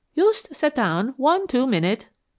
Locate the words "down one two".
0.73-1.67